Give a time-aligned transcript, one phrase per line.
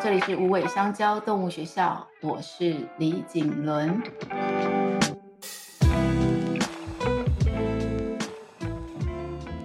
[0.00, 4.00] 这里是无尾香蕉动物学校，我是李景伦。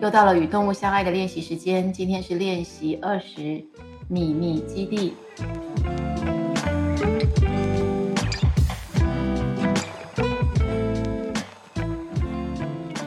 [0.01, 3.63] 又到了与动物相爱的练习时间，今天是练习二十，
[4.07, 5.13] 秘密基地。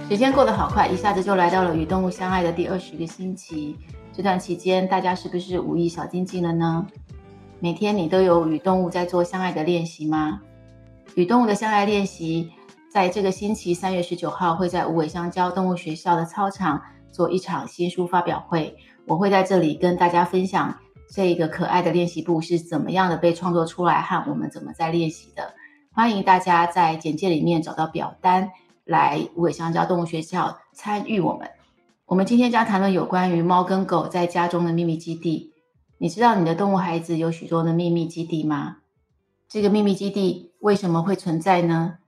[0.08, 3.77] 时间过得好快，一下子就来到了与动物相爱的第二十个星期。
[4.13, 6.86] 这段期间，大家是不是武艺小精进了呢？
[7.58, 10.42] 每天你都有与动物在做相爱的练习吗？
[11.14, 12.52] 与动物的相爱练习，
[12.92, 18.76] 在这个星期三月十九号会在无尾香蕉动物学校的操场做一场新书发表会。
[19.06, 20.76] 我会在这里跟大家分享
[21.08, 25.54] 这一个可爱的练习簿是怎么样的被创作出来，和我们怎么在练习的。
[25.93, 28.50] 欢迎大家在简介里面找到表单，
[28.84, 31.48] 来无尾香蕉动物学校参与我们。
[32.04, 35.54] 我们今天将谈论有关于猫跟狗在家中的秘密基地。
[35.98, 38.78] 你知道你的动物孩子有许多的秘密基地吗？
[39.48, 41.98] 这个秘密基地为什么会存在呢？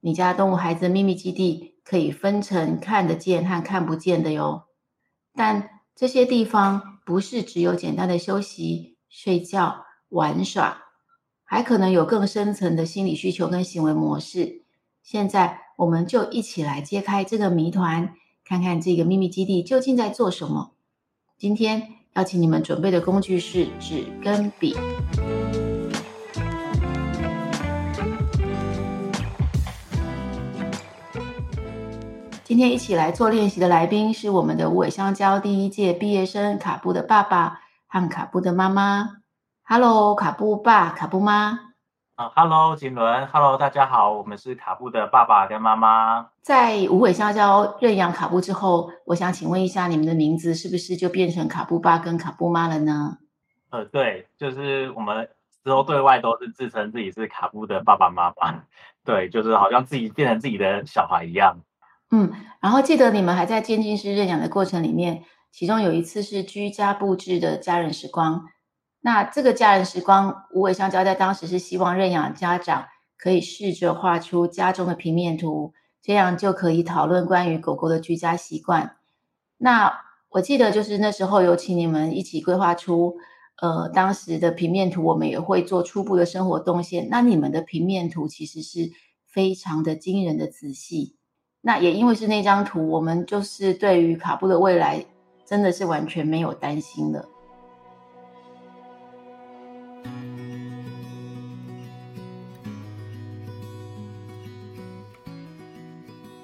[0.00, 4.64] 你家动物孩子的秘密基地可以分成看得见和看不见的哟。
[5.34, 10.84] 但这些地方不是只有简单的休息、睡觉、玩耍，
[11.44, 14.62] 还可能有更深层的心理需求跟行为模式。
[15.02, 18.14] 现在我们就一起来揭开这个谜团。
[18.42, 20.72] 看看这个秘密基地究竟在做什么？
[21.38, 24.76] 今天要请你们准备的工具是纸跟笔。
[32.44, 39.18] 今天一起来做练习的来宾是我们的无尾香蕉第一届毕业生卡布的爸爸和卡布的妈妈。
[39.62, 41.69] Hello，卡布爸，卡布妈。
[42.28, 46.28] 哈喽，瑾伦哈喽，大家好，我们是卡布的爸爸跟妈妈。
[46.42, 53.16] 在无尾香蕉认养卡布之后，我想请问一下，你们的名字是不是就变成卡布爸跟卡布妈了呢？
[53.70, 55.30] 呃，对，就是我们
[55.64, 58.64] 之后对外都是自称自己是卡布的爸爸妈妈，
[59.02, 61.58] 对，就是好像自己变成自己的小孩一样。
[62.10, 62.30] 嗯，
[62.60, 68.44] 然后记得你们还在渐进式认养的过程里面，其中有一次是居家布置的家人时光。
[69.02, 75.72] 那这个家人时光，无尾香蕉在当时是希望认养家长可以试着画出家中的平面图，
[76.02, 78.96] 这样就可以讨论关于狗狗的居家习惯。
[79.56, 80.00] 那
[80.30, 83.16] 我记得就是那时候有请你们一起规划出，
[83.60, 87.08] 呃，当时的平面图，我们也会做初步的生活动线。
[87.10, 88.90] 那你们的平面图其实是
[89.26, 91.16] 非常的惊人的仔细。
[91.62, 95.04] 那也因为是那张图，我们就是对于卡布的未来
[95.44, 97.28] 真的是完全没有担心了。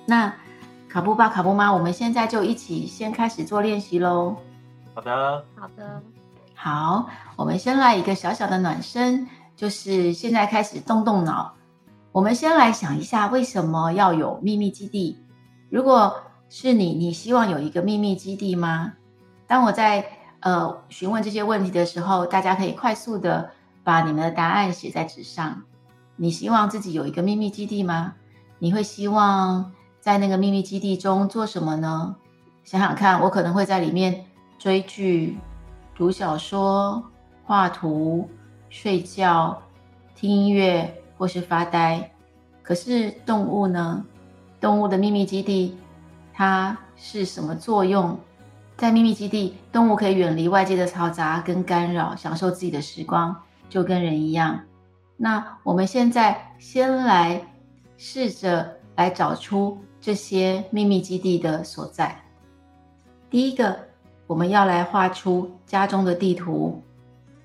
[0.06, 0.32] 那
[0.88, 4.36] 卡布爸、卡布妈，我们现在就一起先开始做练习喽。
[4.94, 6.02] 好的，好的，
[6.54, 11.52] 好，我们先来一个小小的暖身，就是现在开始动动脑。
[12.12, 15.18] 我们先来想一下，为什么要有秘密基地？
[15.68, 18.92] 如果是你，你希望有一个秘密基地吗？
[19.46, 20.06] 当我在
[20.40, 23.50] 呃询问这些问题的时候，大家可以快速的
[23.82, 25.62] 把你们的答案写在纸上。
[26.14, 28.14] 你希望自己有一个秘密基地吗？
[28.60, 29.72] 你会希望？
[30.06, 32.14] 在那个秘密基地中做什么呢？
[32.62, 34.24] 想想看，我可能会在里面
[34.56, 35.36] 追剧、
[35.96, 37.02] 读小说、
[37.42, 38.30] 画图、
[38.70, 39.60] 睡觉、
[40.14, 42.08] 听音乐或是发呆。
[42.62, 44.04] 可是动物呢？
[44.60, 45.76] 动物的秘密基地
[46.32, 48.16] 它是什么作用？
[48.76, 53.34] 在秘密基地，动物可以远离外界的嘈杂跟干扰，享受自己的时光，
[53.68, 54.60] 就跟人一样。
[55.16, 57.44] 那我们现在先来
[57.96, 59.78] 试着来找出。
[59.98, 62.16] 这些秘密基地的所在。
[63.28, 63.76] 第一个，
[64.28, 66.80] 我们要来画出家中的地图，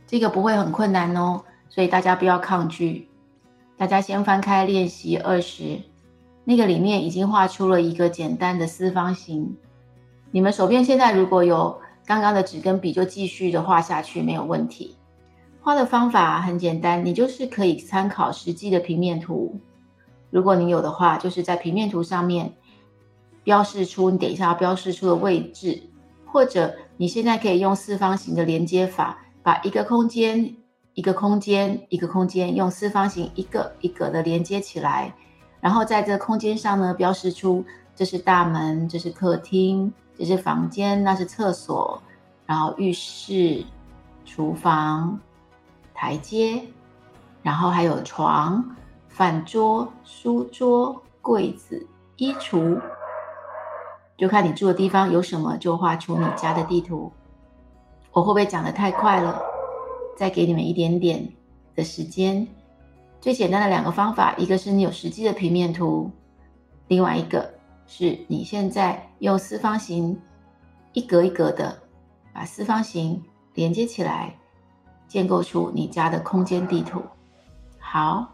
[0.05, 3.09] 这个不会很困难哦，所以大家不要抗拒。
[3.77, 5.81] 大家先翻开练习二十，
[6.43, 9.57] 那个里面已经画出了一个简单的四方形。
[10.29, 14.95] 你们手边现在如果有刚刚的纸跟笔，就继续的画下去，没有问题。
[15.61, 19.59] 画的方法很简单，你就是可以参考实际的平面图。
[20.31, 22.53] 如果你有的话，就是在平面图上面
[23.43, 25.83] 标示出你等一下要标示出的位置，
[26.25, 30.55] 或者你现在可以用四方形的连接法，把一个空间、
[30.93, 35.13] 一个空间、一个空间用四方形一个一个的连接起来，
[35.59, 42.01] 然后在这空间上呢，标示出这是大门，这是客厅，这是房间，那是厕所，
[42.45, 43.65] 然后浴室、
[44.23, 45.19] 厨房、
[45.93, 46.63] 台阶，
[47.41, 48.63] 然后还有床。
[49.21, 51.85] 饭桌、书桌、柜子、
[52.15, 52.81] 衣橱，
[54.17, 57.11] 就看你住的地方有什么，就画出你家的地图。
[58.13, 59.39] 我会不会讲的太快了？
[60.17, 61.31] 再给你们一点点
[61.75, 62.47] 的时间。
[63.19, 66.09] 最简单的两个方法，一个是你有实际的平面图，
[66.87, 67.47] 另外一个
[67.85, 70.19] 是你现在用四方形
[70.93, 71.77] 一格一格的
[72.33, 73.23] 把四方形
[73.53, 74.35] 连接起来，
[75.07, 76.99] 建构出你家的空间地图。
[77.77, 78.27] 好，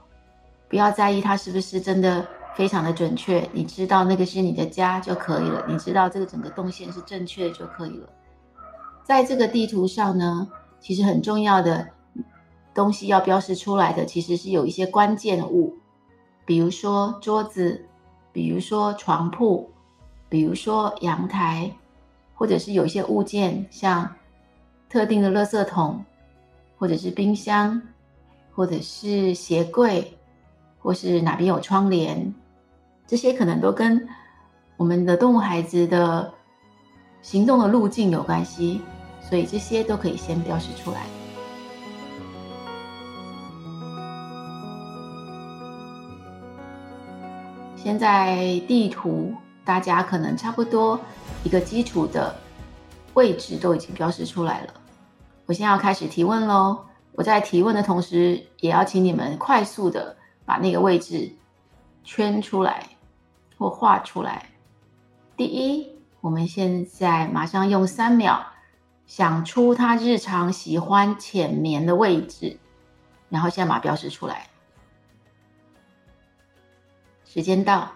[0.69, 8.09] 不要在意它是不是真的非常的准确，你知道那个是你的家就可以了，你知道这个整个动线是正确的就可以了。
[9.03, 10.47] 在这个地图上呢，
[10.79, 11.87] 其实很重要的
[12.73, 15.73] 东西要标示出来的，其实是有一些关键物，
[16.45, 17.85] 比如说桌子，
[18.33, 19.69] 比如说床铺，
[20.27, 21.71] 比如说阳台，
[22.33, 24.13] 或者是有一些物件，像
[24.89, 26.03] 特定的垃圾桶，
[26.77, 27.81] 或者是冰箱。
[28.57, 30.16] 或者是鞋柜，
[30.87, 32.33] 或是哪边有窗帘，
[33.05, 34.07] 这些可能都跟
[34.77, 36.33] 我们的动物孩子的
[37.21, 38.81] 行动的路径有关系，
[39.19, 41.01] 所以这些都可以先标示出来。
[47.75, 49.33] 现在地图
[49.65, 50.97] 大家可能差不多
[51.43, 52.33] 一个基础的
[53.13, 54.73] 位置都已经标示出来了，
[55.47, 56.79] 我现在要开始提问喽。
[57.11, 60.15] 我在提问的同时，也要请你们快速的
[60.47, 61.33] 把那个位置
[62.05, 62.87] 圈出来
[63.57, 64.49] 或画出来。
[65.35, 65.91] 第一，
[66.21, 68.47] 我们现在马上用三秒
[69.05, 72.57] 想出他日常喜欢浅眠的位置，
[73.27, 74.47] 然后现在把它标示出来。
[77.25, 77.91] 时间到，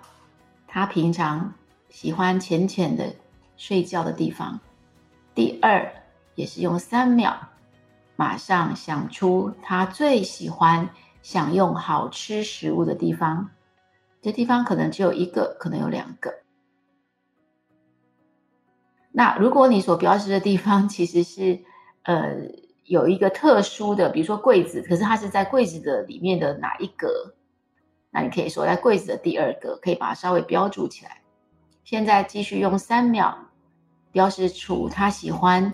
[0.68, 1.54] 他平常
[1.90, 3.16] 喜欢浅浅的
[3.56, 4.60] 睡觉的地方。
[5.34, 5.90] 第二，
[6.36, 7.48] 也是用三秒。
[8.18, 10.88] 马上想出他最喜欢
[11.22, 13.50] 享用好吃食物的地方，
[14.22, 16.34] 这地方可能只有一个，可能有两个。
[19.12, 21.64] 那如果你所标示的地方 其实是
[22.04, 22.36] 呃
[22.86, 27.36] 有一个特殊的，比如说柜子，可是它是在柜子的里面的哪一格？
[28.10, 31.22] 那你可以说在柜子的第二格，可以把它稍微标注起来。
[31.84, 33.38] 现在继续用三秒
[34.12, 35.74] 标示出他喜欢。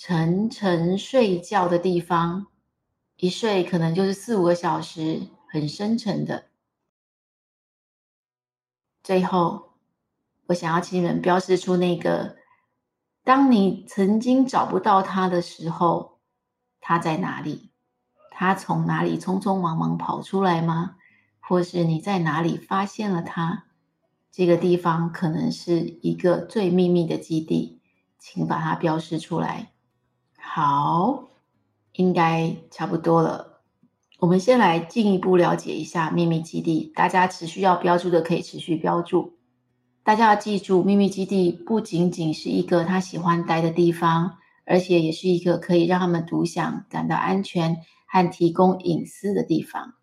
[0.00, 2.46] 沉沉睡觉的地方，
[3.20, 6.44] 一睡可能就是四五个小时，很深沉的。
[9.02, 9.72] 最后，
[10.46, 12.36] 我想要请你们标示出那个，
[13.24, 16.20] 当你曾经找不到他的时候，
[16.80, 17.72] 他在哪里？
[18.30, 20.94] 他从哪里匆匆忙忙跑出来吗？
[21.40, 23.64] 或是你在哪里发现了他？
[24.30, 27.80] 这个地方可能是一个最秘密的基地，
[28.16, 29.72] 请把它标示出来。
[30.38, 31.30] 好，
[31.98, 33.58] 应该差不多了。
[34.20, 36.92] 我们先来进一步了解一下秘密基地。
[36.94, 39.36] 大家持续要标注的可以持续标注。
[40.04, 49.94] 大家要记住，秘密基地不仅仅是一个他喜欢待的地方，而且也是一个可以让他们独享、感到安全和提供隐私的地方。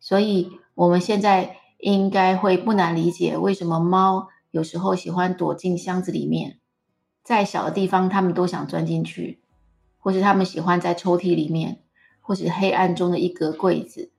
[0.00, 6.58] 所以，我们现在应该会不难理解为什么猫有时候喜欢躲进箱子里面，
[7.22, 9.40] 再小的地方它们都想钻进去。
[10.04, 11.80] 或是他们喜欢在抽屉里面，
[12.20, 14.12] 或是黑暗中的一格柜子。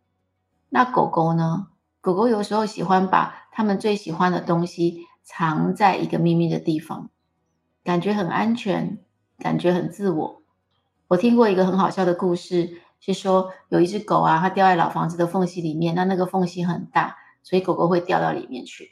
[0.69, 1.67] 那狗狗呢？
[2.01, 7.11] 狗狗有时候喜欢把他们最喜欢的东西藏在一个秘密的地方，
[7.83, 8.97] 感觉很安全，
[9.37, 10.41] 感觉很自我。
[11.09, 18.89] 我听过一个很好笑的故事，是说有一只狗啊，它掉在老房子的缝隙里面，那那个缝隙很大，所以狗狗会掉到里面去。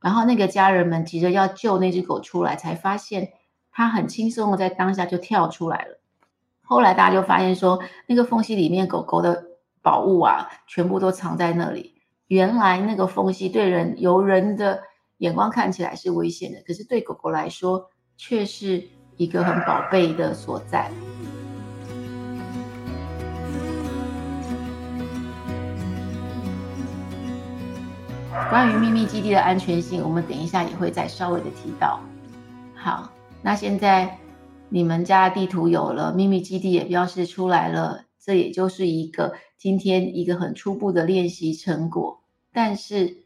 [0.00, 3.32] 然后那个家人们急着要救那只狗出来，才发现
[3.72, 5.95] 它很轻松的在当下就跳出来了。
[6.68, 9.44] 后来大家就发现说，那个缝隙里面狗狗的
[9.82, 11.94] 宝物啊，全部都藏在那里。
[12.26, 14.82] 原来那个缝隙对人由人的
[15.18, 18.82] 眼光看起来是危险的，可是对狗狗来说却是
[19.16, 20.90] 一个很宝贝的所在。
[28.50, 32.00] 关于秘密基地的安全性，我们等一下也会再稍微的提到。
[32.74, 33.08] 好，
[33.40, 34.18] 那现在。
[34.68, 42.20] 你们家地图有了，秘密基地也标示出来了，这也就是一个今天一个很初步的练习成果。
[42.52, 43.18] 但是，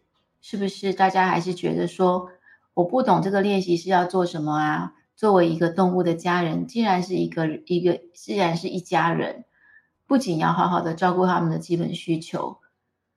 [0.42, 2.28] 是不是大家还是觉得说，
[2.74, 4.92] 我不懂这个练习是要做什么啊？
[5.16, 9.44] 作为一个动物的家人，既然是一个一个，既然是一家人，
[10.06, 12.58] 不仅要好好的照顾他们的基本需求，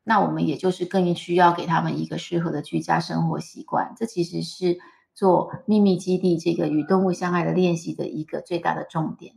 [0.05, 3.93] 那我们也就是更需要给他们一个适合的居家生活习惯。
[3.97, 4.79] 这其实是。
[5.13, 9.35] 做秘密基地这个与动物相爱的练习的一个最大的重点，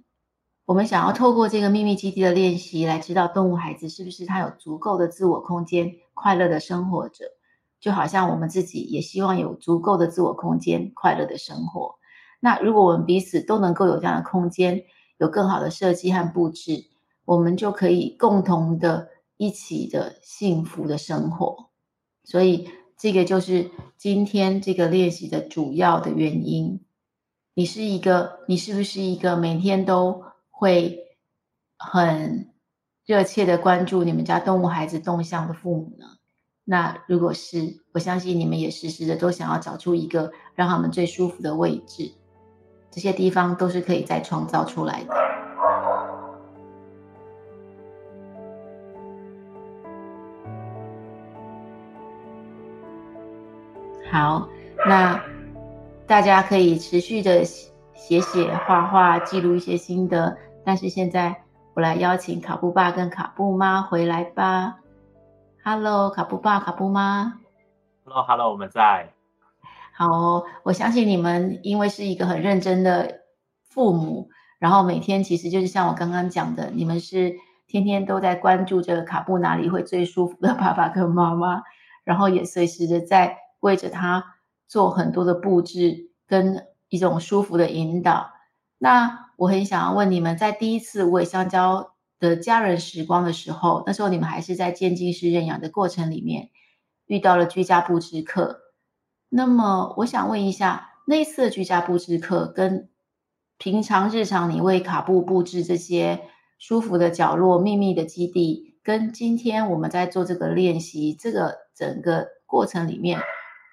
[0.65, 7.27] 我们想要透过这个秘密基地的练习来知道动物孩子是不是他有足够的自我空间，快乐的生活着，
[7.79, 11.97] 就好像我们自己也希望有足够的自我空间，快乐的生活。
[12.41, 14.85] 那如果我们彼此都能够有这样的空间，
[15.19, 16.87] 有更好的设计和布置，
[17.25, 21.71] 我们就可以共同的一起的幸福的生活。
[22.25, 22.69] 所以
[22.99, 26.81] 这个就是今天这个练习的主要的原因。
[27.55, 30.99] 你是一个，你是不是一个每天都会
[31.79, 32.51] 很
[33.05, 36.07] 热切的关注你们家动物孩子动向的父母呢？
[36.65, 42.13] 那如果是，我相信你们也时时的都想要找出一个让他们最舒服的位置，
[42.91, 45.15] 这些地方都是可以再创造出来的。
[54.17, 54.49] 好，
[54.89, 55.23] 那
[56.07, 60.35] 大家可以持续的写写、画画、记录一些心得。
[60.65, 61.43] 但是现在
[61.75, 64.77] 我来邀请卡布爸跟卡布妈回来吧。
[65.63, 67.35] Hello，卡布爸、卡布妈。
[68.07, 69.11] Hello，Hello，我们在。
[69.93, 73.21] 好哦，我相信你们因为是一个很认真的
[73.69, 77.35] 父母，然后每天其实就是像我刚刚讲的，你们是
[77.67, 81.63] 天天都在关注这个卡布哪里会最舒服的爸爸跟妈妈，
[82.03, 84.37] 然后也随时的在为着他
[84.67, 88.31] 做很多的布置跟一种舒服的引导。
[88.79, 96.51] 那我很想要问你们，在第一次无尾香蕉的家人时光的时候，那时候你们还是在渐进式认养的过程里面
[97.07, 98.61] 遇到了居家布置课。
[99.29, 102.89] 那么我想问一下，那次的居家布置课跟
[103.59, 106.25] 平常日常你为卡布布置这些
[106.59, 113.21] 舒服的角落、秘密的基地，跟今天我们在做这个练习，这个整个过程里面，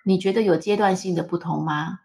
[0.03, 1.99] 你觉得有阶段性的不同吗？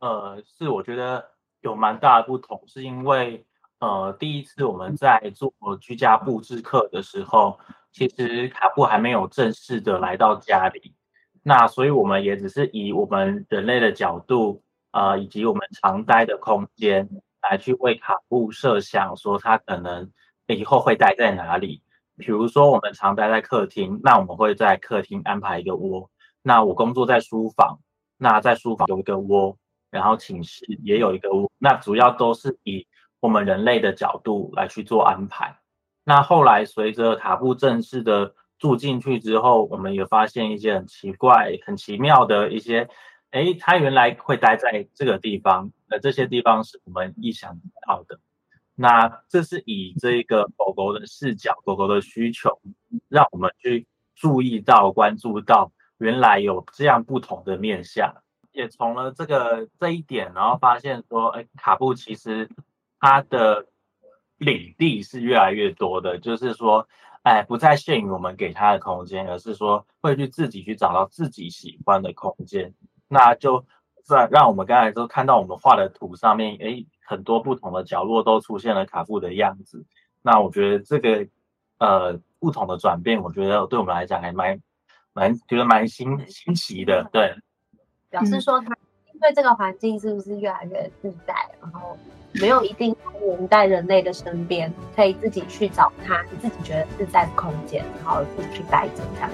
[0.00, 3.46] 呃，是，我觉得有蛮大的不同，是因为。
[3.78, 7.58] 呃，第一次我们在做居家布置课的时候，
[7.92, 10.94] 其实卡布还没有正式的来到家里，
[11.42, 17.08] 那所以我们也只是以我们人类的角度，呃，以及我们常待的空间
[17.40, 20.10] 来去为卡布设想，说他可能
[20.46, 21.82] 以后会待在哪里。
[22.18, 26.10] 比如说我们常待在客厅，那我们会在客厅安排一个窝。
[26.42, 27.80] 那我工作在书房，
[28.16, 29.56] 那在书房有一个窝，
[29.90, 31.50] 然后寝室也有一个窝。
[31.58, 32.86] 那主要都是以
[33.20, 35.58] 我们人类的角度来去做安排。
[36.04, 42.88] 那后来随着塔布正式的住进去之后，我们也发现一些很奇怪、很奇妙的一些，
[43.30, 48.18] 诶，他原来会待在这个地方，呃，这些地方是我们意想不到的。
[48.74, 52.60] 那这是以这个狗狗的视角、狗狗的需求，
[53.08, 55.70] 让我们去注意到、关注到，
[56.00, 58.12] 原来有这样不同的面向。
[58.50, 62.50] 也从了这个这一点，然后发现说，诶，卡布其实。
[63.02, 63.64] 它的
[64.36, 66.86] 领地是越来越多的，就是说，
[67.22, 72.74] 哎，不再限于我们给它的空间，而是说会去自己去找到自己喜欢的空间。
[73.08, 73.64] 那就
[74.04, 79.86] 在让我们刚才都看到我们画的图上面，哎，很多不同的角落都出现了卡布的样子。
[80.20, 81.26] 那我觉得这个
[81.78, 84.60] 呃不同的转变，我觉得对我们来讲还蛮
[85.12, 87.08] 蛮觉得蛮新新奇的。
[87.12, 87.34] 对，
[88.10, 88.76] 表示说他
[89.20, 91.96] 对这个环境是不是越来越自在，然后。
[92.34, 99.28] 没有一定黏在人类的身边，可以自己去找他，自己觉得自在的空间，然后自己去待着这样。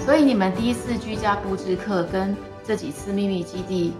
[0.00, 3.94] 所以你们第一次居家布置课跟这几次秘密基地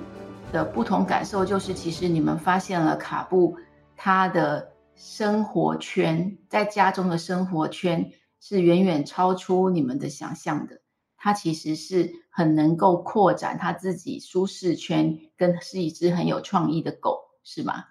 [0.51, 3.57] 的不同感受，就是其实你们发现了卡布
[3.97, 10.81] 他的生活圈，在家中的生活圈是远远超出你们的想象的。
[11.19, 17.85] 它其实是很能够扩展他自己舒适圈，跟是一只很有创意的狗，是吗？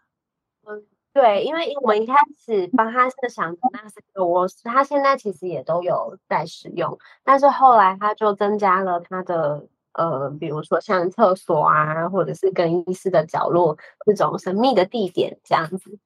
[0.65, 0.83] 嗯，
[1.13, 15.99] 对，因为我一开始帮他设想的那三个窝，他现在其实也都有在使用，但是后来他就增加了他的呃，比如说像厕所啊，或者是更衣室的角落这种神秘的地点这样子，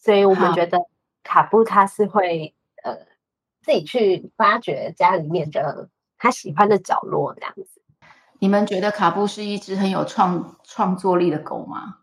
[0.00, 0.78] 所以我们觉得
[1.22, 2.96] 卡布他是会呃
[3.62, 5.88] 自己去发掘家里面的。
[6.22, 7.80] 他喜欢的角落这样子，
[8.40, 12.00] 你们觉得卡布是一只很有创创作力的狗吗？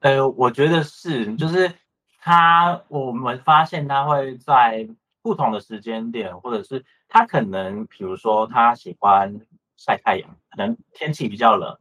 [0.00, 1.70] 呃，我觉得是，就是
[2.18, 4.88] 他，我们发现他会在
[5.20, 9.38] 不同的时间点，或者是他可能，比如说他喜欢
[9.76, 11.78] 晒太阳，可能天气比较冷，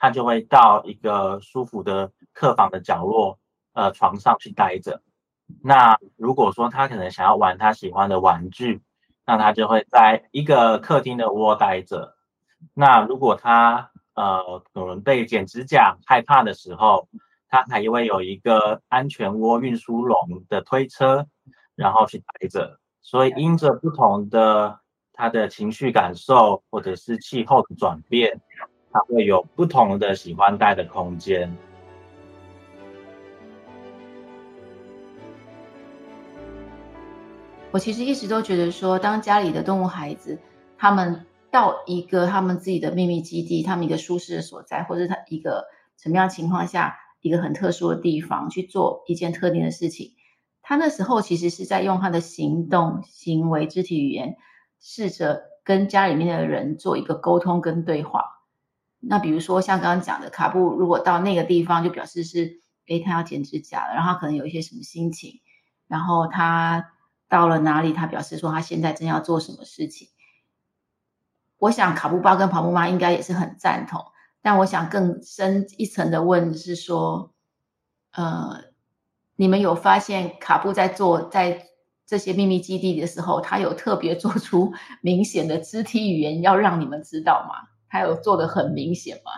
[0.00, 3.38] 他就会到一个舒服的客房的角落，
[3.72, 5.02] 呃，床上去待着。
[5.62, 8.80] 那如果说他可能想要玩他喜欢的玩具。
[9.24, 12.16] 那他就会在一个客厅的窝待着。
[12.74, 17.06] 那如果他呃可能被剪指甲害怕的时候，
[17.48, 21.28] 他还会有一个安全窝运输笼的推车，
[21.76, 22.80] 然后去待着。
[23.00, 24.80] 所以因着不同的
[25.12, 28.40] 他的情绪感受或者是气候的转变，
[28.90, 31.56] 他会有不同的喜欢待的空间。
[37.72, 40.38] 我其实一直都觉得说，当家里的动物孩子，
[40.76, 45.64] 他们到一个他们自己的秘密基地，他们一个舒适的所在，或者他一个
[45.96, 50.12] 什么样情况下，一个很特殊的地方去做一件特定的事情，
[50.60, 54.36] 他那时候其实是在用他的行动、行为、肢体语言，
[54.78, 58.26] 试着跟家里面的人做一个沟通跟对话。
[59.00, 65.40] 那比如说像刚刚讲的，卡布如果到那个地方，就表示是，诶，他要剪指甲了，然后可能有一些什么心情，
[65.88, 66.91] 然后他。
[67.32, 70.10] 到了哪里，他表示说他现在正要做什么事情。
[71.56, 74.04] 我想卡布爸跟卡布妈应该也是很赞同，
[74.42, 77.32] 但我想更深一层的问是说，
[78.12, 78.64] 呃，
[79.36, 81.68] 你们有发现卡布在做在
[82.04, 87.70] 这些秘密基地的时候，他有特别做出明显的肢体语言要让你们知道吗？
[87.88, 89.32] 他有做得很明显吗？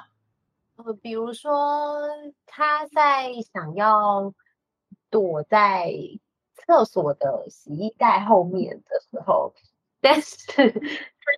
[0.83, 1.97] 呃，比如说
[2.45, 4.35] 他在想要
[5.11, 5.93] 躲在。
[6.67, 9.53] 厕所的洗衣袋后面的时候，
[10.01, 10.73] 但是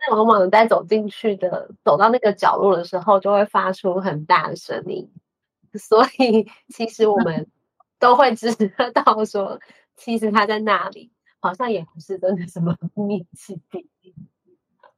[0.08, 5.10] 他往往在走进去的，走到那个角落的时候，就会发出很大的声音。
[5.74, 7.48] 所以其实我们
[7.98, 8.52] 都会知
[8.94, 9.58] 道说，
[9.96, 13.88] 其实他在那里，好像也不是真的什么秘密基地。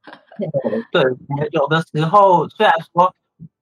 [0.91, 1.03] 对，
[1.51, 3.13] 有的时候虽然说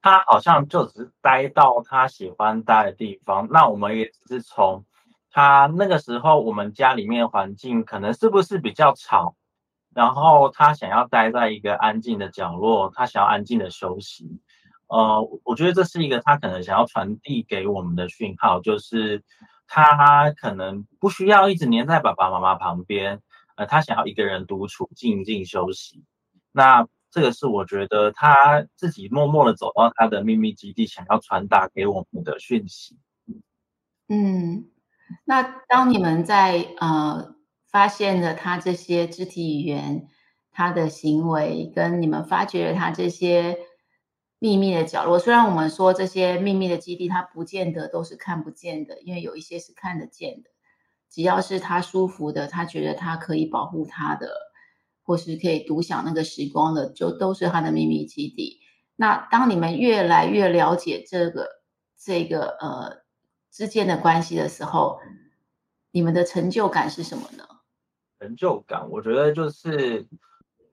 [0.01, 4.85] 他好像就只是待到他喜欢待的地方，那我们也只是从。
[5.31, 9.35] 他那个时候，我们家里面环境可能是不是比较吵？
[9.93, 14.39] 然后他想要待在一个安静的角落，他想要安静的休息。
[14.87, 19.23] 呃，我觉得这是一个他可能想要传递给我们的讯号，就是
[19.67, 23.21] 他可能不需要一直黏在爸爸妈妈旁边，
[23.55, 26.03] 呃，他想要一个人独处，静静休息。
[26.51, 32.97] 那这个是我觉得他自己默默的走到他的秘密基地，想要传达给我们的讯息。
[34.09, 34.69] 嗯。
[35.25, 37.35] 那当你们在呃
[37.71, 40.07] 发现了他这些肢体语言、
[40.51, 43.57] 他的行为，跟你们发掘了他这些
[44.39, 50.49] 秘密的角落，虽然我们说这些秘密的基地，他不见得都是看不见的，因为有一些是看得见的。
[51.09, 54.29] 只要是他舒服的，他觉得他可以保护他的，
[55.03, 58.59] 或是可以独享那个时光的，就都是他的秘密基地。
[58.95, 61.47] 那当你们越来越了解这个
[61.97, 63.06] 这个呃。
[63.51, 64.99] 之间的关系的时候，
[65.91, 67.43] 你们的成就感是什么呢？
[68.19, 70.07] 成就感，我觉得就是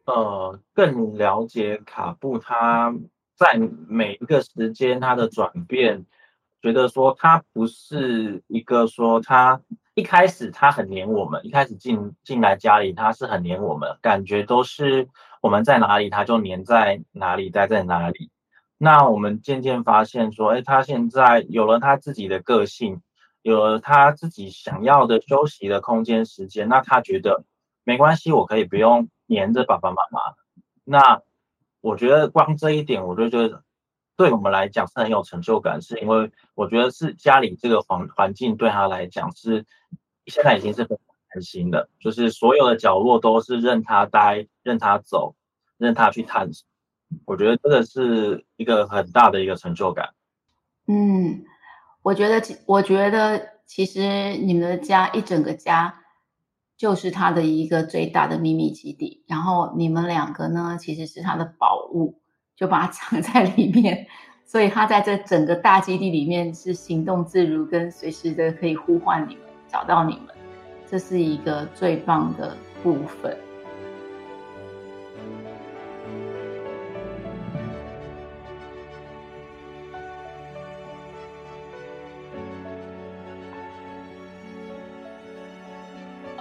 [0.06, 2.94] 呃，更了解卡布他
[3.37, 3.58] 在
[3.88, 6.06] 每一个时间他的转变，
[6.62, 9.60] 觉得说他不是一个说他
[9.94, 15.08] 一开始他很黏我们，一开始进进来家里他是很黏我们，感觉都是
[15.40, 18.30] 我们在哪里他就黏在哪里，待在哪里。
[18.84, 23.00] 那我们渐渐发现说，哎，他现在有了他自己的个性，
[23.40, 26.68] 有了他自己想要的休息的空间时间。
[26.68, 27.44] 那他觉得
[27.82, 30.20] 没关系，我可以不用黏着爸爸妈妈。
[30.84, 31.22] 那
[31.80, 33.62] 我觉得光这一点，我就觉得
[34.16, 39.64] 对我们来讲是很有成就感，是因为我觉得是家里这个环环境对他来讲是
[40.26, 40.98] 现在已经是很
[41.30, 45.34] 开心的，就是所有的角落都是任他待、任他走、
[45.78, 46.66] 任他去探索。
[47.24, 50.11] 我觉得真的是一个很大的一个成就感。
[50.87, 51.44] 嗯，
[52.03, 56.00] 我觉得，我觉得其实你们的家一整个家
[56.77, 59.24] 就是他的一个最大的秘密基地。
[59.27, 62.20] 然后你们两个呢，其实是他的宝物，
[62.57, 64.07] 就把它藏在里面。
[64.46, 70.35] 所以他在这整个大基地里面是行动自如，跟随时的可以呼唤你们，找到你们。
[70.87, 73.37] 这是一个最棒的部分。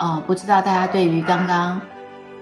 [0.04, 1.80] 呃，不知道大家对于刚刚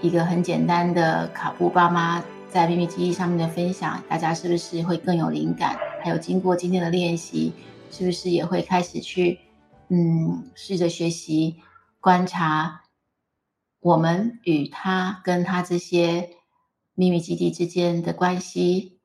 [0.00, 5.78] 一个很简单的卡布爸妈在秘密基地上面的分享，大家是不是会更有灵感？
[6.02, 7.52] 还有经过今天的练习，
[7.88, 9.38] 是不是也会开始去
[9.90, 11.62] 嗯，试着学习
[12.00, 12.80] 观察
[13.78, 16.30] 我们与他跟他这些
[16.96, 18.98] 秘密基地之间的关系？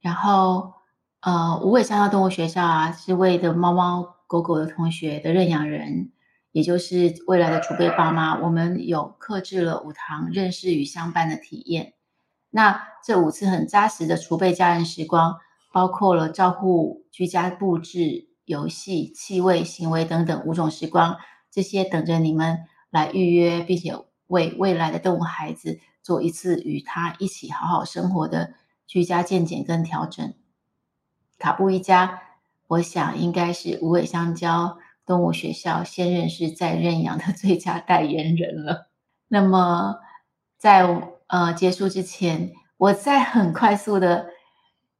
[0.00, 0.72] 然后
[1.20, 6.10] 呃，无尾香蕉动物学校啊，是为的猫猫狗狗的同学的认养人。
[6.52, 11.94] 也就是未来的储备爸妈，我们有克制了五堂认识与相伴的体验。
[12.50, 15.38] 那这五次很扎实的储备家人时光，
[15.72, 21.18] 包括了照护、居家布置、游戏、气味、行为等等五种时光，
[21.50, 22.58] 这些等着你们
[22.90, 28.54] 来预约，并且为未来的动物孩子做一次与他一起好好生活的
[28.88, 30.34] 居家健检跟调整。
[31.38, 32.20] 卡布一家，
[32.66, 34.78] 我想应该是无尾香蕉
[35.10, 38.88] 动物学校先认识再认养的 最佳代言人了。
[39.26, 39.96] 那么
[40.56, 40.86] 在
[41.26, 44.28] 呃结束之前，我再很快速的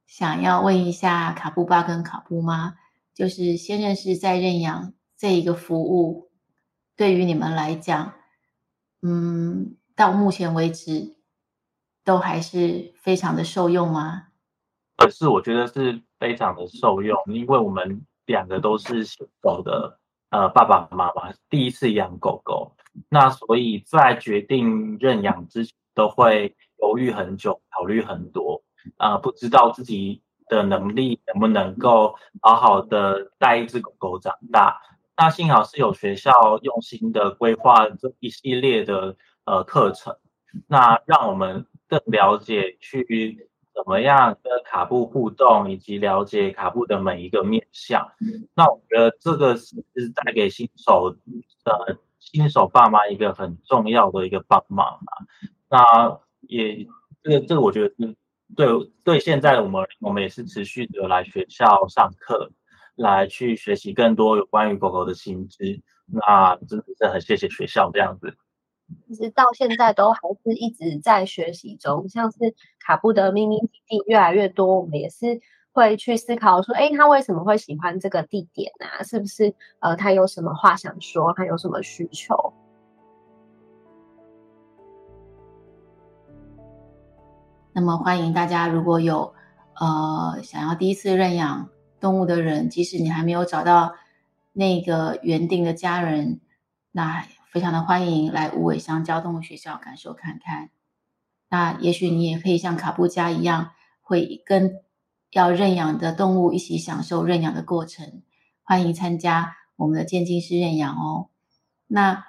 [0.05, 2.73] 想要问一下卡布爸跟卡布妈，
[3.15, 6.29] 就是先认识再认养这一个服务，
[6.97, 8.13] 对于你们来讲，
[9.01, 11.15] 嗯，到目前为止
[12.03, 14.27] 都还是非常的受用吗？
[14.97, 20.00] 可是我觉得是非常的受用，因为我们两个都是新手的
[20.31, 22.75] 呃爸爸妈妈，第一次养狗狗，
[23.09, 28.63] 那所以在决定认养之前都会犹豫很久，考虑很多，
[28.97, 34.81] 啊、不知道自己的能力能不能够好好的带一只狗狗长大。
[35.17, 36.31] 那幸好是有学校
[36.63, 40.15] 用心的规划这一系列的呃课程，
[40.67, 48.11] 那让我们更了解去怎么样跟卡布互动，以及了解卡布的每一个面向。
[48.53, 49.75] 那我觉得这个是
[50.15, 51.15] 带给新手
[51.65, 55.11] 呃新手爸妈一个很重要的一个帮忙啊。
[55.69, 56.87] 那也
[57.23, 58.15] 这个这个我觉得
[58.55, 58.67] 对
[59.03, 62.51] 对现在我们我们也是持续的来学校上课。
[62.95, 68.35] 来去学习更多有关于狗狗的新知，那真的是很谢谢学校这样子。
[69.07, 79.03] 其实到现在都还是一直在学习中，像是卡布的秘密基地越来越多，我们也是会去思考说，哎，他为什么会喜欢这个地点啊？
[79.03, 81.33] 是不是呃，他有什么话想说？
[81.33, 82.53] 他有什么需求？
[87.73, 89.33] 那么欢迎大家，如果有
[89.75, 91.69] 呃想要第一次认养。
[92.01, 93.93] 动物的人，即使你还没有找到
[94.53, 96.39] 那个原定的家人，
[96.91, 100.69] 那非常的欢迎来无尾香蕉动物学校感受看看。
[101.49, 104.79] 那也许你也可以像卡布加一样，会跟
[105.31, 108.21] 要认养的动物一起享受认养的过程。
[108.63, 111.27] 欢迎参加我们的渐进式认养哦。
[111.87, 112.23] 那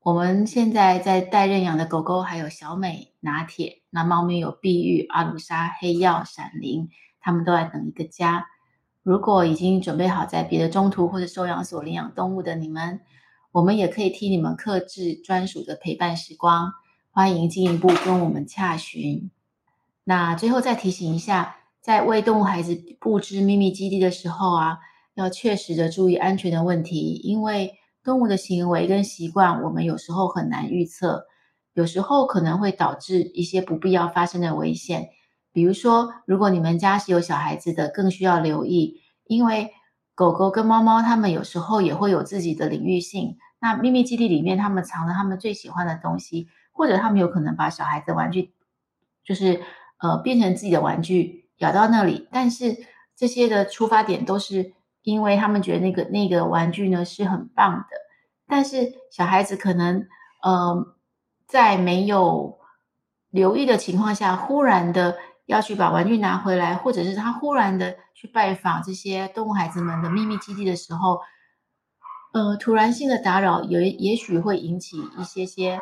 [0.00, 8.48] 我们现在在待认养的狗狗还有小美、拿铁，那猫咪有碧玉、阿鲁莎、黑曜、闪灵，他们都在等一个家。
[9.04, 13.00] 如果已经准备好在别的中途或者收养所领养动物的你们，
[13.56, 16.74] 我们也可以替你们克制专属的陪伴时光。
[17.10, 19.30] 欢迎进一步跟我们洽询。
[20.04, 24.80] 那最后再提醒一下，在为动物孩子布置秘密基地的时候啊，
[25.14, 31.24] 要确实的注意安全的问题，因为动物的行为跟习惯我们有时候很难预测，
[31.72, 35.08] 有时候可能会导致一些不必要发生的危险。
[35.50, 39.70] 比如说，如果你们家是有小孩子的，更需要留意，因为
[40.14, 43.38] 狗狗跟猫猫它们有时候也会有自己的领域性。
[43.58, 48.52] 那秘密基地里面，他们藏了他们最喜欢的东西，或者他们有可能把小孩子的玩具，
[49.24, 49.62] 就是
[49.98, 52.28] 呃变成自己的玩具，咬到那里。
[52.30, 52.76] 但是
[53.16, 57.96] 这些的出发点都是因为他们觉得那个那个玩具呢是很棒的。
[58.46, 60.06] 但是小孩子可能
[60.42, 60.94] 呃
[61.46, 62.58] 在没有
[63.30, 65.16] 留意的情况下，忽然的。
[65.46, 71.20] 要去把玩具拿回来，或者是他忽然的去拜访这些动物孩子们的秘密基地的时候，
[72.36, 75.80] 呃，突然性的打扰也也许会引起一些些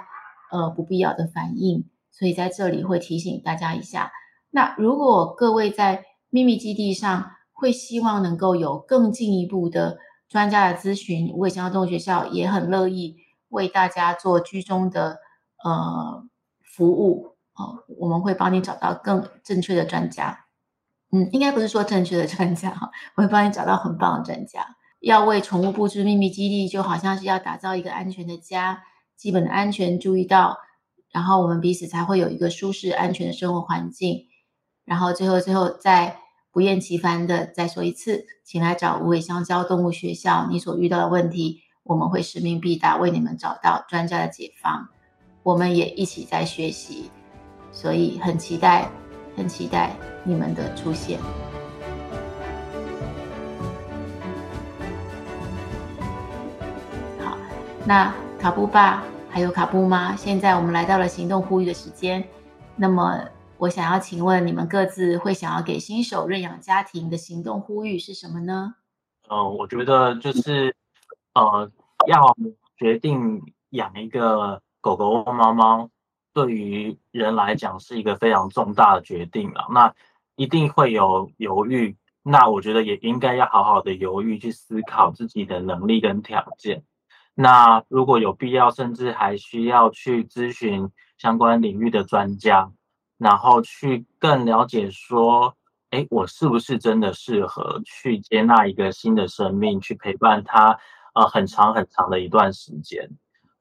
[0.52, 4.12] 呃不必要的反应，所以在这里会提醒大家一下。
[4.50, 13.16] 那如果各位在秘密基地上会希望能够有更进一步的专家的咨询，无尾香蕉动物学校也很乐意
[13.48, 15.18] 为大家做居中的
[15.64, 16.24] 呃
[16.62, 17.34] 服务。
[17.54, 20.46] 哦，我们会帮你找到更正确的专家。
[21.10, 24.76] 嗯，应该不是说正确的专家哈，我会帮你找到很棒的专家。
[25.04, 28.82] 要为宠物布置秘密基地，就好像是要打造一个安全的家，
[29.16, 30.56] 基本的安全注意到，
[31.12, 34.26] 然后我们彼此才会有一个舒适安全的生活环境。
[34.86, 36.16] 然后最后最后再
[36.50, 44.88] 不厌其烦的再说一次，请来找无尾香蕉动物学校，你所遇到的问题，我们会使命必达，为你们找到专家的解方。
[45.42, 47.10] 我们也一起在学习。
[47.72, 48.90] 所以很期待，
[49.36, 51.18] 很期待你们的出现。
[57.86, 62.26] 那卡布爸还有卡布妈，现在我们来到了行动呼吁的时间。
[62.76, 63.20] 那么，
[63.58, 68.74] 我想要请问你们各自会想要给新手认养家庭的行动呼吁是什么呢？
[69.28, 70.74] 嗯、呃，我觉得就是
[71.34, 71.70] 呃，
[72.06, 72.34] 要
[72.78, 75.90] 决定养一个狗狗或、猫猫。
[76.32, 79.94] 对于人来讲是一个非常重大的决定了，那
[80.36, 86.82] 一定会有犹豫，那我觉得也应该要好好的犹豫，去思考自己的能力跟条件。
[87.34, 92.70] 那如果有必要，甚至还需要去咨询相关领域的专家。
[93.16, 95.56] 然后去更了解说，
[95.90, 100.76] 哎，我是不是真的适合去接纳一个新的生命，去陪伴他，
[101.14, 103.08] 呃，很长很长的一段时间。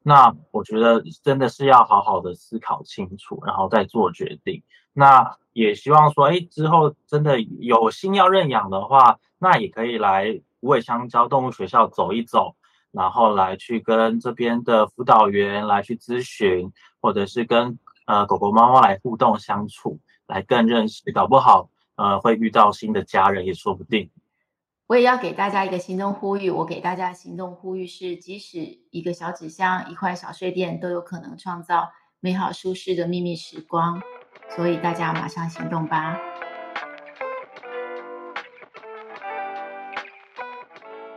[0.02, 4.64] 那我觉得真的是要好好的思考清楚，然后再做决定。
[4.92, 12.56] 那也希望说，哎，之后真的有心要认养的话，那也可以来无尾香蕉动物学校走一走，
[12.94, 24.12] 然后来去跟这边的辅导员来去咨询，或者是跟呃狗狗猫猫来互动相处，来更认识，搞不好呃会遇到新的家人也说不定。
[24.86, 34.02] 我也要给大家一个行动呼吁，我给大家行动呼吁是：即使一个小纸箱、一块小睡垫，都有可能创造美好舒适的秘密时光。
[34.56, 36.20] 所以大家马上行动吧！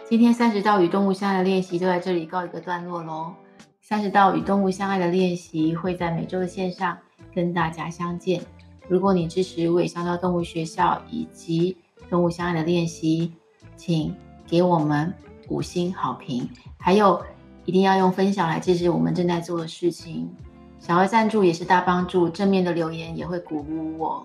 [0.08, 3.34] 今天三十道与动物相爱的练习就在这里告一个段落喽。
[3.80, 6.96] 三十道与动物相爱的练习会在每周的线上
[7.34, 8.40] 跟大家相见。
[8.86, 11.76] 如果你支持无尾香蕉动物学校以及
[12.08, 13.32] 动物相爱的练习，
[13.76, 14.14] 请
[14.46, 15.12] 给我们
[15.48, 17.20] 五星好评，还有
[17.64, 20.32] 一定要用分享来支持我们正在做的事情。
[20.78, 24.24] 小额赞助也是大帮助，正面的留言也会鼓舞我，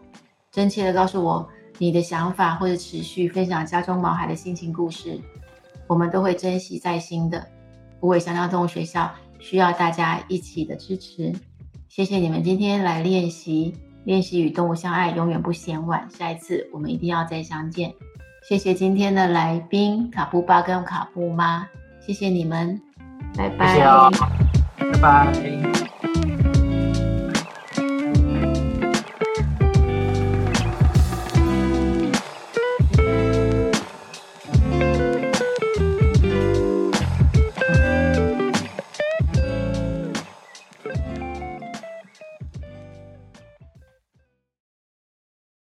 [0.51, 5.19] 真切的告诉我你的想法，或者持续分享家中毛孩的心情故事，
[5.91, 7.45] 我们都会珍惜在心的。
[7.99, 11.33] 无尾香蕉动物学校需要大家一起的支持，
[11.89, 13.73] 谢谢你们今天来练习，
[14.05, 16.07] 练习与动物相爱，永远不嫌晚。
[16.09, 17.93] 下一次我们一定要再相见。
[18.41, 21.67] 谢谢今天的来宾卡布巴跟卡布妈，
[21.99, 22.81] 谢谢你们，
[23.35, 23.77] 拜拜，
[24.77, 25.80] 拜拜。